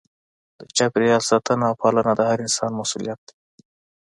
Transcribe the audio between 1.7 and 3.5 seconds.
پالنه د هر انسان مسؤلیت دی.